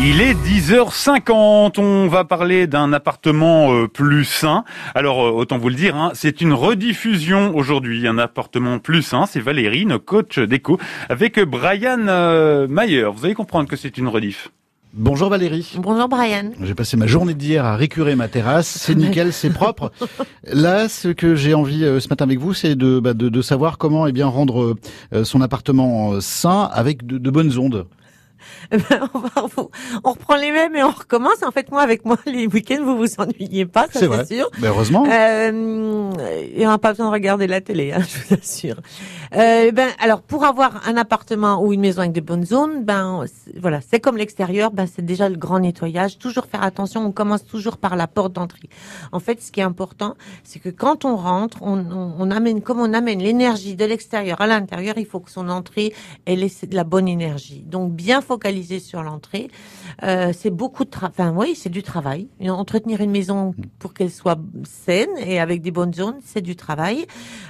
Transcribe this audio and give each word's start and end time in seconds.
Il 0.00 0.20
est 0.20 0.34
10h50, 0.34 1.80
on 1.80 2.08
va 2.08 2.24
parler 2.24 2.66
d'un 2.66 2.92
appartement 2.92 3.72
euh, 3.72 3.88
plus 3.88 4.26
sain. 4.26 4.64
Alors 4.94 5.26
euh, 5.26 5.30
autant 5.30 5.56
vous 5.56 5.70
le 5.70 5.74
dire, 5.74 5.96
hein, 5.96 6.10
c'est 6.12 6.42
une 6.42 6.52
rediffusion 6.52 7.56
aujourd'hui, 7.56 8.06
un 8.06 8.18
appartement 8.18 8.78
plus 8.78 9.00
sain. 9.00 9.24
C'est 9.24 9.40
Valérie, 9.40 9.86
notre 9.86 10.04
coach 10.04 10.38
déco, 10.38 10.78
avec 11.08 11.40
Brian 11.40 12.06
euh, 12.08 12.68
Mayer. 12.68 13.08
Vous 13.10 13.24
allez 13.24 13.34
comprendre 13.34 13.66
que 13.66 13.76
c'est 13.76 13.96
une 13.96 14.08
rediff. 14.08 14.50
Bonjour 15.00 15.28
Valérie. 15.30 15.74
Bonjour 15.78 16.08
Brian. 16.08 16.50
J'ai 16.60 16.74
passé 16.74 16.96
ma 16.96 17.06
journée 17.06 17.34
d'hier 17.34 17.64
à 17.64 17.76
récurer 17.76 18.16
ma 18.16 18.26
terrasse. 18.26 18.66
C'est 18.66 18.96
nickel, 18.96 19.32
c'est 19.32 19.50
propre. 19.50 19.92
Là, 20.52 20.88
ce 20.88 21.06
que 21.06 21.36
j'ai 21.36 21.54
envie 21.54 21.82
ce 22.00 22.08
matin 22.08 22.24
avec 22.24 22.40
vous, 22.40 22.52
c'est 22.52 22.74
de, 22.74 22.98
bah, 22.98 23.14
de, 23.14 23.28
de, 23.28 23.40
savoir 23.40 23.78
comment 23.78 24.08
eh 24.08 24.12
bien 24.12 24.26
rendre 24.26 24.74
son 25.22 25.40
appartement 25.40 26.20
sain 26.20 26.68
avec 26.72 27.06
de, 27.06 27.16
de 27.16 27.30
bonnes 27.30 27.56
ondes. 27.58 27.86
Eh 28.70 28.76
ben, 28.76 29.08
on, 30.04 30.10
reprend 30.10 30.36
les 30.36 30.50
mêmes 30.50 30.76
et 30.76 30.82
on 30.82 30.90
recommence. 30.90 31.42
En 31.42 31.50
fait, 31.50 31.70
moi, 31.70 31.82
avec 31.82 32.04
moi, 32.04 32.16
les 32.26 32.46
week-ends, 32.46 32.82
vous 32.84 32.98
vous 32.98 33.14
ennuyez 33.18 33.66
pas, 33.66 33.86
ça 33.90 34.00
c'est 34.00 34.34
sûr. 34.34 34.50
Ben, 34.58 34.68
heureusement. 34.68 35.06
Euh, 35.10 36.12
et 36.54 36.66
on 36.66 36.70
n'a 36.70 36.78
pas 36.78 36.90
besoin 36.90 37.06
de 37.06 37.12
regarder 37.12 37.46
la 37.46 37.60
télé, 37.60 37.92
hein, 37.92 38.00
je 38.28 38.34
vous 38.34 38.40
assure. 38.40 38.76
Euh, 39.34 39.70
ben, 39.72 39.88
alors, 40.00 40.22
pour 40.22 40.44
avoir 40.44 40.86
un 40.86 40.96
appartement 40.96 41.62
ou 41.62 41.72
une 41.72 41.80
maison 41.80 42.00
avec 42.00 42.12
de 42.12 42.20
bonnes 42.20 42.44
zones, 42.44 42.84
ben, 42.84 43.24
voilà, 43.58 43.80
c'est 43.80 44.00
comme 44.00 44.16
l'extérieur, 44.16 44.70
ben, 44.70 44.86
c'est 44.86 45.04
déjà 45.04 45.28
le 45.28 45.36
grand 45.36 45.60
nettoyage. 45.60 46.18
Toujours 46.18 46.46
faire 46.46 46.62
attention. 46.62 47.04
On 47.06 47.12
commence 47.12 47.44
toujours 47.44 47.78
par 47.78 47.96
la 47.96 48.06
porte 48.06 48.32
d'entrée. 48.32 48.68
En 49.12 49.20
fait, 49.20 49.42
ce 49.42 49.50
qui 49.50 49.60
est 49.60 49.64
important, 49.64 50.14
c'est 50.44 50.58
que 50.58 50.68
quand 50.68 51.04
on 51.04 51.16
rentre, 51.16 51.58
on, 51.62 51.78
on, 51.78 52.14
on 52.18 52.30
amène, 52.30 52.60
comme 52.60 52.80
on 52.80 52.92
amène 52.92 53.20
l'énergie 53.20 53.76
de 53.76 53.84
l'extérieur 53.84 54.40
à 54.40 54.46
l'intérieur, 54.46 54.98
il 54.98 55.06
faut 55.06 55.20
que 55.20 55.30
son 55.30 55.48
entrée 55.48 55.94
elle 56.26 56.42
ait 56.42 56.66
de 56.66 56.74
la 56.74 56.84
bonne 56.84 57.08
énergie. 57.08 57.62
Donc, 57.66 57.92
bien 57.92 58.20
focaliser 58.28 58.78
sur 58.78 59.02
l'entrée. 59.02 59.48
Euh, 60.02 60.32
c'est 60.38 60.50
beaucoup 60.50 60.84
de 60.84 60.90
travail. 60.90 61.14
Enfin, 61.18 61.32
oui, 61.34 61.54
c'est 61.56 61.70
du 61.70 61.82
travail. 61.82 62.28
Entretenir 62.46 63.00
une 63.00 63.10
maison 63.10 63.54
pour 63.78 63.94
qu'elle 63.94 64.10
soit 64.10 64.38
saine 64.64 65.08
et 65.18 65.40
avec 65.40 65.62
des 65.62 65.70
bonnes 65.70 65.94
zones, 65.94 66.18
c'est 66.24 66.42
du 66.42 66.56
travail. 66.56 67.06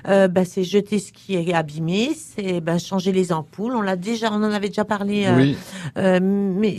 Euh, 0.06 0.28
bah, 0.28 0.44
c'est 0.44 0.64
jeter 0.64 0.98
ce 1.00 1.12
qui 1.12 1.34
est 1.34 1.52
abîmé, 1.52 2.10
c'est 2.14 2.60
bah, 2.60 2.78
changer 2.78 3.12
les 3.12 3.32
ampoules. 3.32 3.74
On 3.74 3.82
l'a 3.82 3.96
déjà, 3.96 4.30
on 4.32 4.36
en 4.36 4.52
avait 4.52 4.68
déjà 4.68 4.84
parlé. 4.84 5.26
Euh, 5.26 5.36
oui. 5.36 5.56
euh, 5.98 6.20
mais 6.22 6.76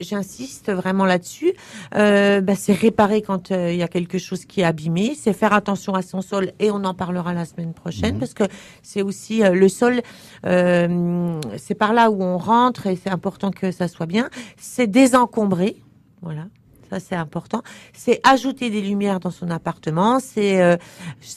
j'insiste 0.00 0.72
vraiment 0.72 1.04
là-dessus. 1.04 1.52
Bah, 1.92 2.54
c'est 2.56 2.72
réparer 2.72 3.22
quand 3.22 3.50
il 3.50 3.76
y 3.76 3.82
a 3.82 3.88
quelque 3.88 4.18
chose 4.18 4.44
qui 4.46 4.62
est 4.62 4.64
abîmé. 4.64 5.14
C'est 5.14 5.32
faire 5.32 5.52
attention 5.52 5.94
à 5.94 6.02
son 6.02 6.22
sol 6.22 6.52
et 6.58 6.70
on 6.70 6.84
en 6.84 6.94
parlera 6.94 7.34
la 7.34 7.44
semaine 7.44 7.74
prochaine 7.74 8.16
mmh. 8.16 8.18
parce 8.18 8.34
que 8.34 8.44
c'est 8.82 9.02
aussi 9.02 9.42
le 9.42 9.68
sol. 9.68 10.00
c'est 10.44 11.74
par 11.74 11.92
là 11.92 12.10
où 12.10 12.22
on 12.22 12.38
rentre 12.38 12.86
et 12.86 12.96
c'est 12.96 13.10
important 13.10 13.41
que 13.50 13.70
ça 13.70 13.88
soit 13.88 14.06
bien. 14.06 14.30
C'est 14.56 14.86
désencombrer, 14.86 15.82
voilà. 16.20 16.46
Ça 16.90 17.00
c'est 17.00 17.16
important. 17.16 17.62
C'est 17.94 18.20
ajouter 18.22 18.68
des 18.68 18.82
lumières 18.82 19.18
dans 19.18 19.30
son 19.30 19.50
appartement. 19.50 20.20
C'est 20.20 20.60
euh, 20.60 20.76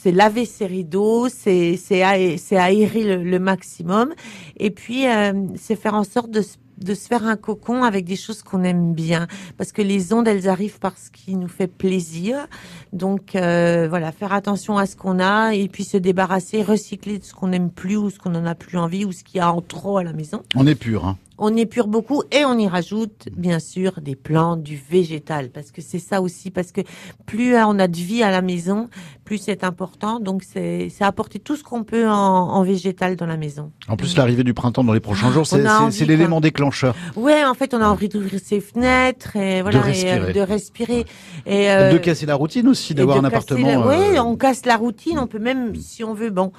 laver 0.04 0.44
ses 0.44 0.66
rideaux. 0.66 1.28
C'est 1.30 2.02
aérer 2.02 3.16
le, 3.16 3.38
maximum. 3.38 4.12
Et 4.58 4.70
puis 4.70 5.08
euh, 5.08 5.32
c'est 5.56 5.76
faire 5.76 5.94
en 5.94 6.04
sorte 6.04 6.30
de 6.30 6.42
de 6.78 6.94
se 6.94 7.06
faire 7.06 7.26
un 7.26 7.36
cocon 7.36 7.82
avec 7.84 8.04
des 8.04 8.16
choses 8.16 8.42
qu'on 8.42 8.62
aime 8.62 8.92
bien, 8.92 9.26
parce 9.56 9.72
que 9.72 9.82
les 9.82 10.12
ondes, 10.12 10.28
elles 10.28 10.48
arrivent 10.48 10.78
parce 10.78 11.08
qu'il 11.10 11.38
nous 11.38 11.48
fait 11.48 11.66
plaisir. 11.66 12.46
Donc 12.92 13.34
euh, 13.34 13.86
voilà, 13.88 14.12
faire 14.12 14.32
attention 14.32 14.76
à 14.78 14.86
ce 14.86 14.96
qu'on 14.96 15.18
a 15.18 15.54
et 15.54 15.68
puis 15.68 15.84
se 15.84 15.96
débarrasser, 15.96 16.62
recycler 16.62 17.18
de 17.18 17.24
ce 17.24 17.34
qu'on 17.34 17.48
n'aime 17.48 17.70
plus 17.70 17.96
ou 17.96 18.10
ce 18.10 18.18
qu'on 18.18 18.30
n'en 18.30 18.46
a 18.46 18.54
plus 18.54 18.78
envie 18.78 19.04
ou 19.04 19.12
ce 19.12 19.24
qu'il 19.24 19.38
y 19.38 19.40
a 19.40 19.52
en 19.52 19.60
trop 19.60 19.98
à 19.98 20.04
la 20.04 20.12
maison. 20.12 20.42
On 20.54 20.66
est 20.66 20.74
pur, 20.74 21.04
hein 21.06 21.16
on 21.38 21.56
épure 21.56 21.86
beaucoup 21.86 22.22
et 22.32 22.44
on 22.44 22.58
y 22.58 22.66
rajoute 22.68 23.28
bien 23.36 23.58
sûr 23.58 24.00
des 24.00 24.16
plantes, 24.16 24.62
du 24.62 24.80
végétal 24.90 25.50
parce 25.50 25.70
que 25.70 25.82
c'est 25.82 25.98
ça 25.98 26.20
aussi 26.20 26.50
parce 26.50 26.72
que 26.72 26.80
plus 27.26 27.56
on 27.56 27.78
a 27.78 27.88
de 27.88 27.96
vie 27.96 28.22
à 28.22 28.30
la 28.30 28.42
maison, 28.42 28.88
plus 29.24 29.38
c'est 29.38 29.64
important. 29.64 30.20
Donc 30.20 30.42
c'est 30.44 30.90
apporter 31.00 31.38
tout 31.38 31.56
ce 31.56 31.62
qu'on 31.62 31.84
peut 31.84 32.08
en, 32.08 32.12
en, 32.12 32.62
végétal 32.62 33.16
dans 33.16 33.26
la 33.26 33.36
maison. 33.36 33.70
En 33.88 33.96
plus 33.96 34.16
l'arrivée 34.16 34.44
du 34.44 34.54
printemps 34.54 34.84
dans 34.84 34.92
les 34.92 35.00
prochains 35.00 35.30
jours, 35.30 35.46
c'est 35.46 36.04
l'élément 36.04 36.40
déclencheur. 36.40 36.94
Ouais, 37.16 37.44
en 37.44 37.54
fait 37.54 37.74
on 37.74 37.80
a 37.80 37.88
envie 37.88 38.08
d'ouvrir 38.08 38.40
ses 38.42 38.60
fenêtres 38.60 39.36
et 39.36 39.62
voilà 39.62 39.78
de 39.78 39.84
respirer, 39.84 40.30
et, 40.30 40.32
de, 40.32 40.40
respirer. 40.40 41.06
et 41.46 41.70
euh, 41.70 41.92
de 41.92 41.98
casser 41.98 42.26
la 42.26 42.34
routine 42.34 42.68
aussi, 42.68 42.94
d'avoir 42.94 43.18
un 43.18 43.24
appartement. 43.24 43.86
Oui, 43.86 44.16
euh... 44.16 44.22
on 44.22 44.36
casse 44.36 44.66
la 44.66 44.76
routine. 44.76 45.18
On 45.18 45.26
peut 45.26 45.38
même 45.38 45.74
si 45.76 46.04
on 46.04 46.14
veut 46.14 46.30
bon 46.30 46.52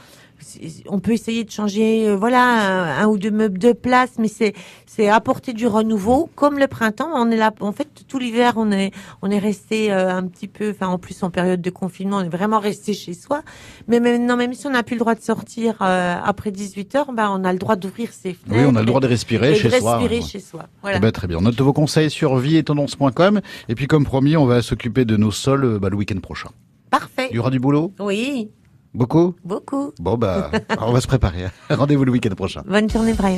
on 0.87 0.99
peut 0.99 1.11
essayer 1.11 1.43
de 1.43 1.51
changer, 1.51 2.07
euh, 2.07 2.15
voilà, 2.15 3.01
un, 3.01 3.07
ou 3.07 3.17
deux 3.17 3.31
meubles 3.31 3.57
de 3.57 3.71
place, 3.71 4.11
mais 4.19 4.27
c'est 4.27 4.53
c'est 4.85 5.09
apporter 5.09 5.53
du 5.53 5.67
renouveau. 5.67 6.29
Comme 6.35 6.59
le 6.59 6.67
printemps, 6.67 7.09
on 7.13 7.29
est 7.31 7.37
là, 7.37 7.51
en 7.59 7.71
fait, 7.71 7.87
tout 8.07 8.19
l'hiver, 8.19 8.53
on 8.57 8.71
est 8.71 8.91
on 9.21 9.31
est 9.31 9.39
resté 9.39 9.91
euh, 9.91 10.15
un 10.15 10.23
petit 10.27 10.47
peu, 10.47 10.71
enfin 10.71 10.87
en 10.87 10.97
plus 10.97 11.23
en 11.23 11.29
période 11.29 11.61
de 11.61 11.69
confinement, 11.69 12.17
on 12.17 12.23
est 12.23 12.29
vraiment 12.29 12.59
resté 12.59 12.93
chez 12.93 13.13
soi. 13.13 13.41
Mais 13.87 13.99
maintenant, 13.99 14.37
même 14.37 14.53
si 14.53 14.67
on 14.67 14.71
n'a 14.71 14.83
plus 14.83 14.95
le 14.95 14.99
droit 14.99 15.15
de 15.15 15.21
sortir 15.21 15.77
euh, 15.81 16.15
après 16.23 16.51
18 16.51 16.95
heures, 16.95 17.11
ben 17.13 17.29
on 17.31 17.43
a 17.43 17.51
le 17.51 17.59
droit 17.59 17.75
d'ouvrir 17.75 18.11
ses 18.11 18.33
fenêtres. 18.33 18.63
Oui, 18.63 18.71
on 18.71 18.75
a 18.75 18.79
le 18.79 18.85
droit 18.85 18.99
de 18.99 19.07
respirer 19.07 19.55
chez 19.55 19.69
de 19.69 19.75
soi. 19.75 19.97
Respirer 19.97 20.21
chez 20.21 20.39
soi. 20.39 20.67
Voilà. 20.81 20.97
Eh 20.97 21.01
ben, 21.01 21.11
très 21.11 21.27
bien. 21.27 21.41
Note 21.41 21.59
vos 21.59 21.73
conseils 21.73 22.09
sur 22.09 22.37
vietendance.com 22.37 23.41
et 23.69 23.75
puis 23.75 23.87
comme 23.87 24.05
promis, 24.05 24.37
on 24.37 24.45
va 24.45 24.61
s'occuper 24.61 25.05
de 25.05 25.17
nos 25.17 25.31
sols 25.31 25.79
bah, 25.79 25.89
le 25.89 25.95
week-end 25.95 26.19
prochain. 26.19 26.49
Parfait. 26.89 27.27
Il 27.31 27.35
y 27.35 27.39
aura 27.39 27.49
du 27.49 27.59
boulot? 27.59 27.93
Oui. 27.99 28.49
Beaucoup? 28.97 29.35
Beaucoup. 29.45 29.93
Bon, 29.99 30.17
bah, 30.17 30.49
on 30.81 30.91
va 30.91 31.01
se 31.01 31.07
préparer. 31.07 31.45
Rendez-vous 31.69 32.03
le 32.03 32.11
week-end 32.11 32.33
prochain. 32.33 32.63
Bonne 32.65 32.89
journée, 32.89 33.13
Brian. 33.13 33.37